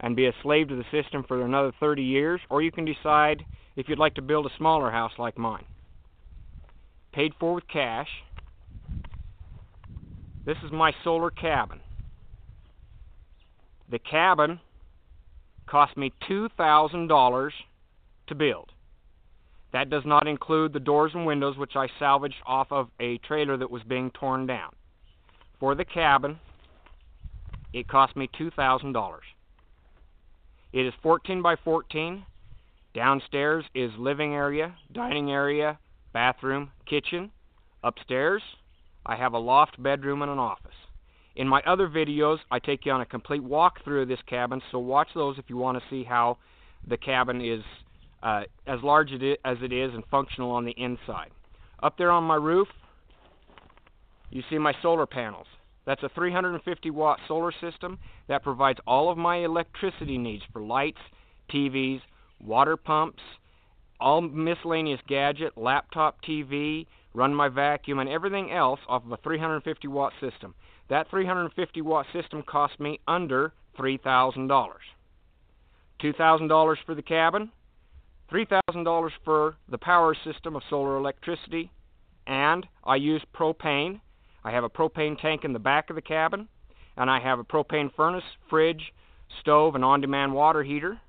and 0.00 0.16
be 0.16 0.26
a 0.26 0.32
slave 0.42 0.68
to 0.68 0.76
the 0.76 0.84
system 0.90 1.24
for 1.26 1.42
another 1.42 1.72
30 1.80 2.02
years, 2.02 2.40
or 2.50 2.62
you 2.62 2.70
can 2.70 2.84
decide 2.84 3.44
if 3.76 3.88
you'd 3.88 3.98
like 3.98 4.14
to 4.14 4.22
build 4.22 4.46
a 4.46 4.56
smaller 4.56 4.90
house 4.90 5.12
like 5.18 5.38
mine. 5.38 5.64
Paid 7.12 7.32
for 7.38 7.54
with 7.54 7.68
cash. 7.68 8.08
This 10.44 10.56
is 10.64 10.72
my 10.72 10.92
solar 11.02 11.30
cabin. 11.30 11.80
The 13.90 13.98
cabin 13.98 14.60
cost 15.66 15.96
me 15.96 16.12
$2,000 16.28 17.50
to 18.26 18.34
build. 18.34 18.70
That 19.74 19.90
does 19.90 20.04
not 20.06 20.28
include 20.28 20.72
the 20.72 20.78
doors 20.78 21.10
and 21.14 21.26
windows, 21.26 21.56
which 21.56 21.74
I 21.74 21.88
salvaged 21.98 22.40
off 22.46 22.70
of 22.70 22.90
a 23.00 23.18
trailer 23.18 23.56
that 23.56 23.72
was 23.72 23.82
being 23.82 24.12
torn 24.12 24.46
down. 24.46 24.70
For 25.58 25.74
the 25.74 25.84
cabin, 25.84 26.38
it 27.72 27.88
cost 27.88 28.14
me 28.14 28.30
$2,000. 28.38 29.18
It 30.72 30.86
is 30.86 30.94
14 31.02 31.42
by 31.42 31.56
14. 31.56 32.24
Downstairs 32.94 33.64
is 33.74 33.90
living 33.98 34.32
area, 34.32 34.76
dining 34.92 35.32
area, 35.32 35.76
bathroom, 36.12 36.70
kitchen. 36.86 37.32
Upstairs, 37.82 38.42
I 39.04 39.16
have 39.16 39.32
a 39.32 39.38
loft, 39.38 39.82
bedroom, 39.82 40.22
and 40.22 40.30
an 40.30 40.38
office. 40.38 40.70
In 41.34 41.48
my 41.48 41.60
other 41.66 41.88
videos, 41.88 42.38
I 42.48 42.60
take 42.60 42.86
you 42.86 42.92
on 42.92 43.00
a 43.00 43.06
complete 43.06 43.42
walkthrough 43.42 44.02
of 44.02 44.08
this 44.08 44.22
cabin, 44.28 44.62
so 44.70 44.78
watch 44.78 45.08
those 45.16 45.36
if 45.36 45.46
you 45.48 45.56
want 45.56 45.78
to 45.78 45.90
see 45.90 46.04
how 46.04 46.38
the 46.86 46.96
cabin 46.96 47.40
is 47.40 47.64
uh, 48.24 48.42
as 48.66 48.82
large 48.82 49.12
as 49.12 49.58
it 49.62 49.72
is 49.72 49.92
and 49.94 50.02
functional 50.10 50.50
on 50.50 50.64
the 50.64 50.72
inside. 50.72 51.30
Up 51.82 51.98
there 51.98 52.10
on 52.10 52.24
my 52.24 52.36
roof, 52.36 52.68
you 54.30 54.42
see 54.48 54.58
my 54.58 54.72
solar 54.82 55.06
panels. 55.06 55.46
That's 55.84 56.02
a 56.02 56.08
350 56.08 56.90
watt 56.90 57.20
solar 57.28 57.52
system 57.52 57.98
that 58.26 58.42
provides 58.42 58.80
all 58.86 59.10
of 59.10 59.18
my 59.18 59.44
electricity 59.44 60.16
needs 60.16 60.42
for 60.50 60.62
lights, 60.62 60.98
TVs, 61.52 62.00
water 62.40 62.78
pumps, 62.78 63.22
all 64.00 64.22
miscellaneous 64.22 65.00
gadget, 65.06 65.58
laptop 65.58 66.16
TV, 66.26 66.86
run 67.12 67.34
my 67.34 67.48
vacuum, 67.48 67.98
and 67.98 68.08
everything 68.08 68.50
else 68.50 68.80
off 68.88 69.04
of 69.04 69.12
a 69.12 69.18
350 69.18 69.86
watt 69.88 70.14
system. 70.20 70.54
That 70.88 71.10
350 71.10 71.82
watt 71.82 72.06
system 72.14 72.42
cost 72.42 72.80
me 72.80 73.00
under 73.06 73.52
$3,000. 73.78 74.48
$2,000 76.02 76.76
for 76.86 76.94
the 76.94 77.02
cabin, 77.02 77.50
$3,000 78.34 79.10
for 79.24 79.54
the 79.68 79.78
power 79.78 80.16
system 80.24 80.56
of 80.56 80.62
solar 80.68 80.96
electricity, 80.96 81.70
and 82.26 82.66
I 82.82 82.96
use 82.96 83.22
propane. 83.32 84.00
I 84.42 84.50
have 84.50 84.64
a 84.64 84.68
propane 84.68 85.20
tank 85.20 85.44
in 85.44 85.52
the 85.52 85.60
back 85.60 85.88
of 85.88 85.94
the 85.94 86.02
cabin, 86.02 86.48
and 86.96 87.08
I 87.08 87.20
have 87.20 87.38
a 87.38 87.44
propane 87.44 87.94
furnace, 87.94 88.24
fridge, 88.50 88.92
stove, 89.40 89.76
and 89.76 89.84
on 89.84 90.00
demand 90.00 90.34
water 90.34 90.64
heater. 90.64 91.00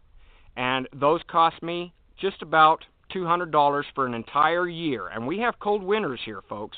And 0.56 0.88
those 0.94 1.22
cost 1.28 1.64
me 1.64 1.94
just 2.22 2.44
about 2.44 2.86
$200 3.14 3.84
for 3.96 4.06
an 4.06 4.14
entire 4.14 4.68
year. 4.68 5.08
And 5.08 5.26
we 5.26 5.40
have 5.40 5.60
cold 5.60 5.82
winters 5.82 6.20
here, 6.26 6.42
folks. 6.48 6.78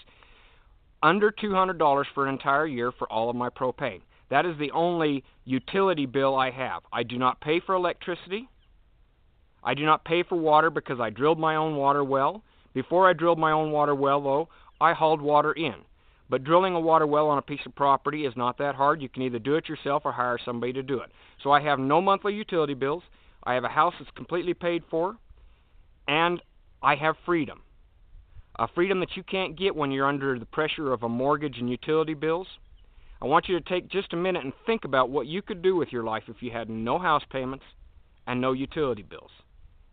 Under 1.03 1.29
$200 1.31 2.05
for 2.13 2.25
an 2.25 2.33
entire 2.33 2.65
year 2.65 2.93
for 2.97 3.11
all 3.11 3.29
of 3.29 3.35
my 3.35 3.49
propane. 3.49 4.01
That 4.29 4.45
is 4.45 4.57
the 4.57 4.71
only 4.71 5.23
utility 5.43 6.05
bill 6.05 6.35
I 6.35 6.51
have. 6.51 6.83
I 6.91 7.03
do 7.03 7.17
not 7.17 7.41
pay 7.41 7.59
for 7.59 7.75
electricity. 7.75 8.47
I 9.63 9.73
do 9.73 9.85
not 9.85 10.05
pay 10.05 10.23
for 10.23 10.35
water 10.35 10.69
because 10.69 10.99
I 10.99 11.09
drilled 11.09 11.39
my 11.39 11.55
own 11.55 11.75
water 11.75 12.03
well. 12.03 12.43
Before 12.73 13.09
I 13.09 13.13
drilled 13.13 13.39
my 13.39 13.51
own 13.51 13.71
water 13.71 13.95
well, 13.95 14.21
though, 14.21 14.49
I 14.79 14.93
hauled 14.93 15.21
water 15.21 15.51
in. 15.51 15.75
But 16.29 16.43
drilling 16.43 16.75
a 16.75 16.79
water 16.79 17.07
well 17.07 17.27
on 17.29 17.37
a 17.37 17.41
piece 17.41 17.65
of 17.65 17.75
property 17.75 18.25
is 18.25 18.35
not 18.35 18.57
that 18.57 18.75
hard. 18.75 19.01
You 19.01 19.09
can 19.09 19.23
either 19.23 19.39
do 19.39 19.55
it 19.55 19.69
yourself 19.69 20.03
or 20.05 20.11
hire 20.11 20.37
somebody 20.43 20.73
to 20.73 20.83
do 20.83 20.99
it. 20.99 21.09
So 21.41 21.51
I 21.51 21.61
have 21.61 21.79
no 21.79 22.01
monthly 22.01 22.33
utility 22.33 22.73
bills. 22.73 23.03
I 23.43 23.53
have 23.53 23.63
a 23.63 23.69
house 23.69 23.93
that's 23.97 24.11
completely 24.11 24.53
paid 24.53 24.83
for, 24.89 25.15
and 26.07 26.41
I 26.83 26.95
have 26.95 27.15
freedom. 27.25 27.61
A 28.59 28.67
freedom 28.67 28.99
that 28.99 29.15
you 29.15 29.23
can't 29.23 29.57
get 29.57 29.75
when 29.75 29.91
you're 29.91 30.07
under 30.07 30.37
the 30.37 30.45
pressure 30.45 30.91
of 30.91 31.03
a 31.03 31.09
mortgage 31.09 31.57
and 31.59 31.69
utility 31.69 32.13
bills. 32.13 32.47
I 33.21 33.25
want 33.25 33.47
you 33.47 33.57
to 33.59 33.69
take 33.69 33.89
just 33.89 34.13
a 34.13 34.17
minute 34.17 34.43
and 34.43 34.53
think 34.65 34.83
about 34.83 35.09
what 35.09 35.27
you 35.27 35.41
could 35.41 35.61
do 35.61 35.75
with 35.75 35.91
your 35.91 36.03
life 36.03 36.23
if 36.27 36.41
you 36.41 36.51
had 36.51 36.69
no 36.69 36.99
house 36.99 37.23
payments 37.31 37.65
and 38.25 38.41
no 38.41 38.51
utility 38.51 39.03
bills. 39.03 39.31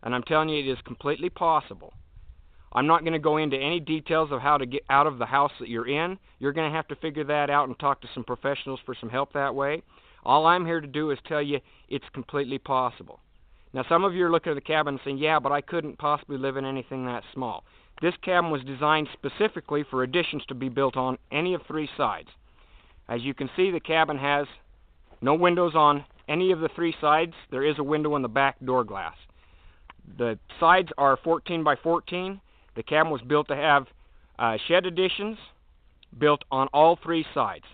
And 0.05 0.15
I'm 0.15 0.23
telling 0.23 0.49
you, 0.49 0.59
it 0.59 0.71
is 0.71 0.77
completely 0.85 1.29
possible. 1.29 1.91
I'm 2.71 2.87
not 2.87 3.01
going 3.01 3.13
to 3.13 3.19
go 3.19 3.37
into 3.37 3.57
any 3.57 3.79
details 3.79 4.31
of 4.31 4.41
how 4.41 4.57
to 4.57 4.65
get 4.65 4.83
out 4.89 5.07
of 5.07 5.17
the 5.17 5.25
house 5.25 5.51
that 5.59 5.69
you're 5.69 5.87
in. 5.87 6.17
You're 6.39 6.53
going 6.53 6.69
to 6.69 6.75
have 6.75 6.87
to 6.89 6.95
figure 6.97 7.23
that 7.23 7.49
out 7.49 7.67
and 7.67 7.79
talk 7.79 8.01
to 8.01 8.09
some 8.13 8.23
professionals 8.23 8.79
for 8.85 8.95
some 8.99 9.09
help 9.09 9.33
that 9.33 9.55
way. 9.55 9.81
All 10.23 10.45
I'm 10.45 10.65
here 10.65 10.81
to 10.81 10.87
do 10.87 11.11
is 11.11 11.19
tell 11.27 11.41
you 11.41 11.59
it's 11.89 12.05
completely 12.13 12.57
possible. 12.57 13.19
Now, 13.73 13.83
some 13.89 14.03
of 14.03 14.13
you 14.13 14.25
are 14.25 14.31
looking 14.31 14.51
at 14.51 14.55
the 14.55 14.61
cabin 14.61 14.95
and 14.95 15.01
saying, 15.03 15.17
yeah, 15.17 15.39
but 15.39 15.51
I 15.51 15.61
couldn't 15.61 15.97
possibly 15.97 16.37
live 16.37 16.57
in 16.57 16.65
anything 16.65 17.05
that 17.05 17.23
small. 17.33 17.63
This 18.01 18.13
cabin 18.23 18.51
was 18.51 18.61
designed 18.63 19.07
specifically 19.13 19.83
for 19.89 20.03
additions 20.03 20.43
to 20.47 20.55
be 20.55 20.69
built 20.69 20.97
on 20.97 21.17
any 21.31 21.53
of 21.53 21.61
three 21.67 21.89
sides. 21.97 22.29
As 23.07 23.21
you 23.21 23.33
can 23.33 23.49
see, 23.55 23.71
the 23.71 23.79
cabin 23.79 24.17
has 24.17 24.47
no 25.21 25.33
windows 25.33 25.73
on 25.75 26.05
any 26.27 26.51
of 26.51 26.59
the 26.59 26.69
three 26.75 26.95
sides. 26.99 27.33
There 27.51 27.65
is 27.65 27.79
a 27.79 27.83
window 27.83 28.15
in 28.15 28.21
the 28.21 28.27
back 28.27 28.57
door 28.63 28.83
glass. 28.83 29.15
The 30.17 30.39
sides 30.59 30.89
are 30.97 31.17
14 31.23 31.63
by 31.63 31.75
14. 31.75 32.39
The 32.75 32.83
cabin 32.83 33.11
was 33.11 33.21
built 33.21 33.47
to 33.47 33.55
have 33.55 33.87
uh, 34.37 34.57
shed 34.67 34.85
additions 34.85 35.37
built 36.17 36.43
on 36.51 36.67
all 36.73 36.97
three 37.01 37.25
sides. 37.33 37.65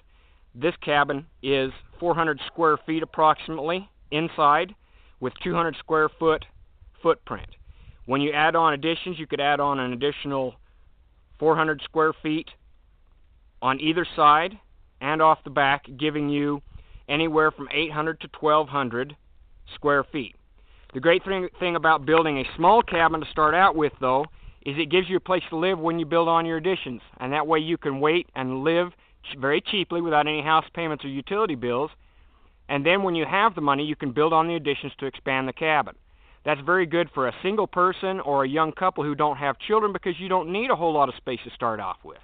This 0.54 0.76
cabin 0.84 1.26
is 1.42 1.72
400 2.00 2.40
square 2.48 2.78
feet 2.86 3.04
approximately 3.04 3.90
inside 4.12 4.76
with 5.20 5.34
200 5.44 5.76
square 5.78 6.10
foot 6.20 6.46
footprint. 7.02 7.48
When 8.06 8.22
you 8.22 8.32
add 8.34 8.56
on 8.56 8.74
additions, 8.74 9.20
you 9.20 9.28
could 9.28 9.40
add 9.40 9.60
on 9.60 9.80
an 9.80 9.94
additional 9.94 10.56
400 11.40 11.82
square 11.84 12.14
feet 12.22 12.50
on 13.62 13.80
either 13.80 14.06
side 14.16 14.58
and 15.00 15.22
off 15.22 15.44
the 15.44 15.50
back, 15.50 15.86
giving 15.98 16.30
you 16.30 16.62
anywhere 17.08 17.52
from 17.52 17.68
800 17.72 18.20
to 18.22 18.30
1200 18.40 19.16
square 19.76 20.04
feet. 20.04 20.36
The 20.94 21.00
great 21.00 21.24
thing, 21.24 21.48
thing 21.60 21.76
about 21.76 22.06
building 22.06 22.38
a 22.38 22.56
small 22.58 22.82
cabin 22.82 23.22
to 23.22 23.32
start 23.32 23.56
out 23.56 23.76
with, 23.76 23.94
though, 24.02 24.26
is 24.66 24.76
it 24.78 24.92
gives 24.92 25.10
you 25.10 25.18
a 25.18 25.22
place 25.22 25.44
to 25.50 25.56
live 25.56 25.80
when 25.80 26.00
you 26.00 26.06
build 26.06 26.28
on 26.28 26.46
your 26.46 26.58
additions. 26.58 27.02
And 27.20 27.32
that 27.34 27.48
way 27.48 27.60
you 27.60 27.78
can 27.78 28.00
wait 28.00 28.28
and 28.36 28.64
live 28.64 28.92
very 29.40 29.62
cheaply 29.62 30.02
without 30.02 30.28
any 30.28 30.42
house 30.42 30.66
payments 30.74 31.06
or 31.06 31.08
utility 31.08 31.56
bills. 31.56 31.92
And 32.68 32.86
then 32.86 33.04
when 33.04 33.16
you 33.16 33.26
have 33.26 33.56
the 33.56 33.62
money, 33.62 33.84
you 33.84 33.96
can 33.96 34.12
build 34.12 34.34
on 34.34 34.48
the 34.48 34.56
additions 34.56 34.94
to 35.00 35.06
expand 35.06 35.48
the 35.48 35.54
cabin. 35.54 35.96
That's 36.44 36.62
very 36.62 36.86
good 36.86 37.10
for 37.14 37.28
a 37.28 37.36
single 37.42 37.68
person 37.68 38.20
or 38.20 38.44
a 38.44 38.50
young 38.50 38.72
couple 38.72 39.04
who 39.04 39.16
don't 39.16 39.38
have 39.38 39.60
children 39.60 39.94
because 39.94 40.20
you 40.20 40.28
don't 40.28 40.52
need 40.52 40.72
a 40.72 40.76
whole 40.76 40.94
lot 40.94 41.08
of 41.08 41.16
space 41.16 41.40
to 41.46 41.52
start 41.52 41.80
off 41.80 41.98
with. 42.04 42.18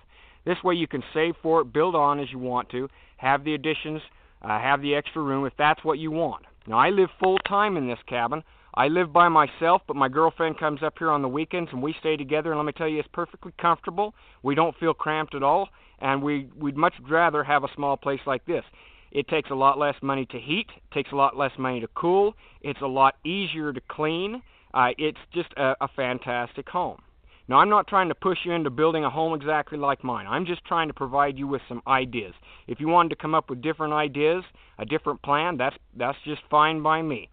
This 0.45 0.61
way 0.63 0.75
you 0.75 0.87
can 0.87 1.03
save 1.13 1.35
for 1.41 1.61
it, 1.61 1.73
build 1.73 1.95
on 1.95 2.19
as 2.19 2.31
you 2.31 2.39
want 2.39 2.69
to, 2.69 2.89
have 3.17 3.43
the 3.43 3.53
additions, 3.53 4.01
uh, 4.41 4.59
have 4.59 4.81
the 4.81 4.95
extra 4.95 5.21
room 5.21 5.45
if 5.45 5.53
that's 5.57 5.83
what 5.83 5.99
you 5.99 6.11
want. 6.11 6.45
Now 6.67 6.79
I 6.79 6.89
live 6.89 7.09
full 7.19 7.37
time 7.39 7.77
in 7.77 7.87
this 7.87 7.99
cabin. 8.07 8.43
I 8.77 8.89
live 8.89 9.11
by 9.11 9.27
myself, 9.27 9.81
but 9.87 9.95
my 9.95 10.07
girlfriend 10.07 10.59
comes 10.59 10.83
up 10.83 10.99
here 10.99 11.09
on 11.09 11.23
the 11.23 11.27
weekends 11.27 11.71
and 11.73 11.81
we 11.81 11.95
stay 11.99 12.15
together. 12.15 12.51
And 12.51 12.59
let 12.59 12.65
me 12.67 12.73
tell 12.73 12.87
you, 12.87 12.99
it's 12.99 13.09
perfectly 13.11 13.51
comfortable. 13.59 14.13
We 14.43 14.53
don't 14.53 14.77
feel 14.77 14.93
cramped 14.93 15.33
at 15.33 15.41
all, 15.41 15.69
and 15.97 16.21
we 16.21 16.47
we'd 16.55 16.77
much 16.77 16.93
rather 17.09 17.43
have 17.43 17.63
a 17.63 17.73
small 17.73 17.97
place 17.97 18.19
like 18.27 18.45
this. 18.45 18.63
It 19.11 19.27
takes 19.29 19.49
a 19.49 19.55
lot 19.55 19.79
less 19.79 19.95
money 20.03 20.27
to 20.27 20.39
heat, 20.39 20.67
takes 20.93 21.11
a 21.11 21.15
lot 21.15 21.35
less 21.35 21.53
money 21.57 21.79
to 21.79 21.87
cool. 21.95 22.35
It's 22.61 22.79
a 22.81 22.85
lot 22.85 23.15
easier 23.25 23.73
to 23.73 23.81
clean. 23.89 24.43
Uh, 24.75 24.89
it's 24.99 25.17
just 25.33 25.49
a, 25.57 25.73
a 25.81 25.87
fantastic 25.95 26.69
home. 26.69 27.01
Now, 27.47 27.57
I'm 27.57 27.69
not 27.69 27.87
trying 27.87 28.09
to 28.09 28.15
push 28.15 28.37
you 28.45 28.51
into 28.51 28.69
building 28.69 29.05
a 29.05 29.09
home 29.09 29.33
exactly 29.33 29.79
like 29.79 30.03
mine. 30.03 30.27
I'm 30.29 30.45
just 30.45 30.63
trying 30.65 30.89
to 30.89 30.93
provide 30.93 31.35
you 31.35 31.47
with 31.47 31.63
some 31.67 31.81
ideas. 31.87 32.35
If 32.67 32.79
you 32.79 32.89
wanted 32.89 33.09
to 33.09 33.15
come 33.15 33.33
up 33.33 33.49
with 33.49 33.63
different 33.63 33.93
ideas, 33.93 34.43
a 34.77 34.85
different 34.85 35.23
plan, 35.23 35.57
that's 35.57 35.77
that's 35.95 36.17
just 36.25 36.41
fine 36.51 36.83
by 36.83 37.01
me. 37.01 37.29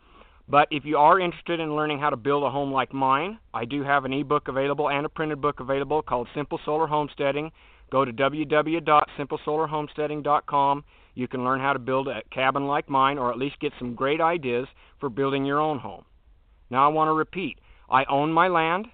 But 0.46 0.68
if 0.70 0.84
you 0.84 0.98
are 0.98 1.18
interested 1.18 1.58
in 1.58 1.74
learning 1.74 2.00
how 2.00 2.10
to 2.10 2.16
build 2.16 2.44
a 2.44 2.50
home 2.50 2.70
like 2.70 2.92
mine, 2.92 3.38
I 3.54 3.64
do 3.64 3.82
have 3.82 4.04
an 4.04 4.12
ebook 4.12 4.48
available 4.48 4.90
and 4.90 5.06
a 5.06 5.08
printed 5.08 5.40
book 5.40 5.60
available 5.60 6.02
called 6.02 6.28
Simple 6.34 6.60
Solar 6.64 6.86
Homesteading. 6.86 7.50
Go 7.90 8.04
to 8.04 8.12
www.simplesolarhomesteading.com. 8.12 10.84
You 11.14 11.28
can 11.28 11.44
learn 11.44 11.60
how 11.60 11.72
to 11.72 11.78
build 11.78 12.08
a 12.08 12.22
cabin 12.30 12.66
like 12.66 12.90
mine 12.90 13.16
or 13.16 13.30
at 13.30 13.38
least 13.38 13.58
get 13.60 13.72
some 13.78 13.94
great 13.94 14.20
ideas 14.20 14.68
for 15.00 15.08
building 15.08 15.46
your 15.46 15.60
own 15.60 15.78
home. 15.78 16.04
Now 16.68 16.84
I 16.84 16.88
want 16.92 17.08
to 17.08 17.14
repeat. 17.14 17.58
I 17.88 18.04
own 18.04 18.30
my 18.32 18.48
land. 18.48 18.88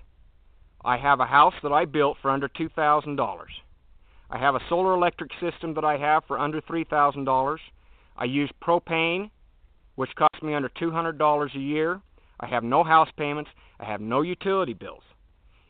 I 0.84 0.98
have 0.98 1.18
a 1.18 1.26
house 1.26 1.54
that 1.62 1.72
I 1.72 1.84
built 1.84 2.18
for 2.22 2.30
under 2.30 2.48
$2,000. 2.48 3.44
I 4.30 4.38
have 4.38 4.54
a 4.54 4.62
solar 4.68 4.94
electric 4.94 5.32
system 5.40 5.74
that 5.74 5.84
I 5.84 5.96
have 5.96 6.24
for 6.26 6.38
under 6.38 6.60
$3,000. 6.60 7.58
I 8.16 8.24
use 8.24 8.52
propane 8.62 9.30
which 9.94 10.14
costs 10.16 10.42
me 10.42 10.54
under 10.54 10.68
$200 10.70 11.54
a 11.54 11.58
year. 11.58 12.00
I 12.40 12.46
have 12.46 12.64
no 12.64 12.82
house 12.82 13.10
payments. 13.16 13.50
I 13.78 13.84
have 13.84 14.00
no 14.00 14.22
utility 14.22 14.72
bills. 14.72 15.02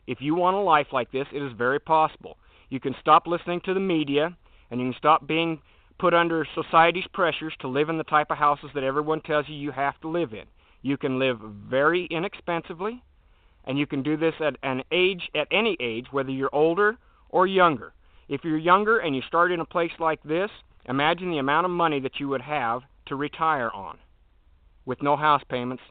If 0.07 0.19
you 0.21 0.35
want 0.35 0.55
a 0.55 0.59
life 0.59 0.87
like 0.91 1.11
this, 1.11 1.27
it 1.33 1.41
is 1.41 1.53
very 1.57 1.79
possible. 1.79 2.37
You 2.69 2.79
can 2.79 2.95
stop 2.99 3.27
listening 3.27 3.61
to 3.65 3.73
the 3.73 3.79
media 3.79 4.35
and 4.69 4.79
you 4.79 4.91
can 4.91 4.97
stop 4.97 5.27
being 5.27 5.59
put 5.99 6.13
under 6.13 6.47
society's 6.55 7.05
pressures 7.13 7.53
to 7.59 7.67
live 7.67 7.89
in 7.89 7.97
the 7.97 8.03
type 8.05 8.31
of 8.31 8.37
houses 8.37 8.69
that 8.73 8.83
everyone 8.83 9.21
tells 9.21 9.47
you 9.47 9.55
you 9.55 9.71
have 9.71 9.99
to 10.01 10.07
live 10.07 10.33
in. 10.33 10.45
You 10.81 10.97
can 10.97 11.19
live 11.19 11.39
very 11.39 12.05
inexpensively, 12.05 13.03
and 13.65 13.77
you 13.77 13.85
can 13.85 14.01
do 14.01 14.17
this 14.17 14.33
at 14.39 14.55
an 14.63 14.81
age 14.91 15.29
at 15.35 15.47
any 15.51 15.77
age, 15.79 16.07
whether 16.11 16.31
you're 16.31 16.53
older 16.53 16.97
or 17.29 17.45
younger. 17.45 17.93
If 18.29 18.43
you're 18.43 18.57
younger 18.57 18.97
and 18.97 19.15
you 19.15 19.21
start 19.27 19.51
in 19.51 19.59
a 19.59 19.65
place 19.65 19.91
like 19.99 20.23
this, 20.23 20.49
imagine 20.85 21.29
the 21.29 21.37
amount 21.37 21.65
of 21.65 21.71
money 21.71 21.99
that 21.99 22.19
you 22.19 22.29
would 22.29 22.41
have 22.41 22.81
to 23.07 23.15
retire 23.15 23.69
on 23.69 23.99
with 24.85 25.01
no 25.01 25.15
house 25.15 25.43
payments, 25.49 25.83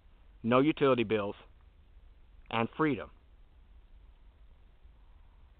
no 0.42 0.60
utility 0.60 1.04
bills, 1.04 1.36
and 2.50 2.68
freedom. 2.76 3.10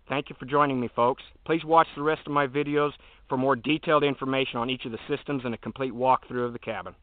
Thank 0.09 0.29
you 0.29 0.37
for 0.39 0.45
joining 0.45 0.81
me, 0.81 0.91
folks. 0.95 1.23
Please 1.47 1.65
watch 1.65 1.87
the 1.95 2.03
rest 2.03 2.23
of 2.27 2.33
my 2.33 2.47
videos 2.47 2.91
for 3.29 3.39
more 3.39 3.55
detailed 3.55 4.03
information 4.03 4.59
on 4.59 4.69
each 4.69 4.85
of 4.85 4.91
the 4.91 4.99
systems 5.09 5.43
and 5.45 5.55
a 5.55 5.59
complete 5.59 5.93
walkthrough 5.93 6.47
of 6.47 6.53
the 6.53 6.59
cabin. 6.59 6.95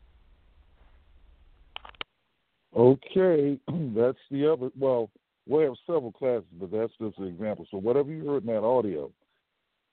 Okay, 2.76 3.58
that's 3.96 4.18
the 4.30 4.52
other. 4.52 4.70
Well, 4.78 5.10
we 5.48 5.64
have 5.64 5.74
several 5.86 6.12
classes, 6.12 6.48
but 6.60 6.70
that's 6.72 6.92
just 7.00 7.18
an 7.18 7.28
example. 7.28 7.66
So 7.72 7.78
whatever 7.78 8.12
you 8.12 8.28
heard 8.28 8.44
in 8.44 8.54
that 8.54 8.64
audio, 8.64 9.10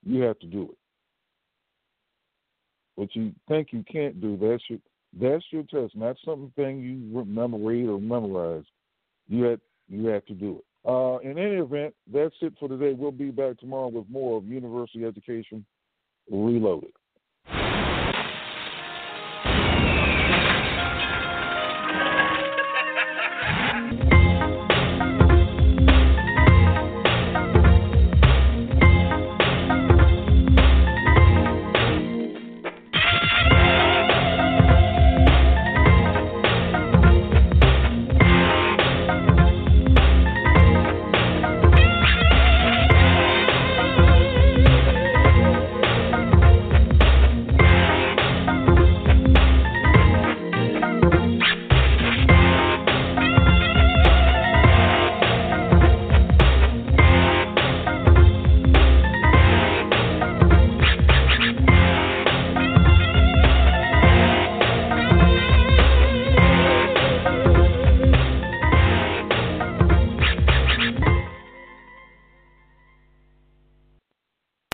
you 0.05 0.23
have 0.23 0.39
to 0.41 0.47
do 0.47 0.63
it. 0.65 0.79
What 2.97 3.15
you 3.15 3.33
think 3.49 3.69
you 3.73 3.85
can't 3.91 4.21
do, 4.21 4.37
that's 4.37 4.63
your 4.69 4.81
that's 5.21 5.45
your 5.51 5.63
test. 5.65 5.97
Not 5.97 6.17
something 6.25 6.81
you 6.81 7.19
remember, 7.19 7.59
read, 7.59 7.89
or 7.89 8.01
memorize. 8.01 8.65
You 9.29 9.45
have 9.45 9.61
you 9.89 10.07
have 10.07 10.25
to 10.27 10.35
do 10.35 10.59
it. 10.59 10.65
Uh, 10.89 11.19
in 11.19 11.39
any 11.39 11.57
event, 11.57 11.95
that's 12.13 12.35
it 12.43 12.53
for 12.61 12.69
today. 12.69 12.95
We'll 12.97 13.11
be 13.11 13.31
back 13.31 13.59
tomorrow 13.59 13.89
with 13.89 14.09
more 14.09 14.39
of 14.39 14.45
University 14.45 15.05
Education 15.05 15.65
Reloaded. 16.31 16.93